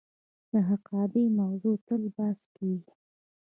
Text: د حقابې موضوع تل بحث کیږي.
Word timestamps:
د 0.51 0.53
حقابې 0.69 1.23
موضوع 1.39 1.75
تل 1.87 2.01
بحث 2.15 2.41
کیږي. 2.55 2.93